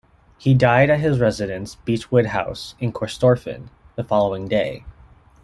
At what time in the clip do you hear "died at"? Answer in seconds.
0.55-0.99